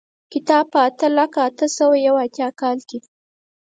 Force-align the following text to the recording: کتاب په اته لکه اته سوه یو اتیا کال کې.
کتاب 0.33 0.65
په 0.73 0.79
اته 0.87 1.07
لکه 1.17 1.39
اته 1.47 1.65
سوه 1.77 1.95
یو 2.07 2.15
اتیا 2.25 2.47
کال 2.61 2.77
کې. 2.89 2.99